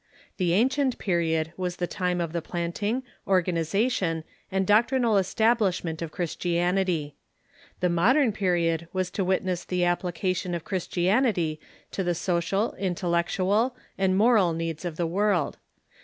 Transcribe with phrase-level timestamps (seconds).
[0.37, 6.11] The Ancient Period was the time of the planting, organization, and doctrinal establish thi^£dTe'Ag°e*s '^^"^^^
[6.11, 7.15] Christianity.
[7.81, 11.59] The Modern Period was to witness the application of Christianity
[11.91, 15.59] to the social, intellectual, and moral needs of the world.